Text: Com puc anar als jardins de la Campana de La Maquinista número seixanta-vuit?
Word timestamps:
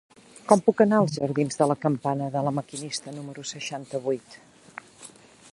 Com 0.51 0.61
puc 0.67 0.79
anar 0.85 1.01
als 1.01 1.17
jardins 1.17 1.59
de 1.59 1.67
la 1.71 1.75
Campana 1.83 2.31
de 2.37 2.43
La 2.47 2.55
Maquinista 2.61 3.15
número 3.21 3.47
seixanta-vuit? 3.53 4.43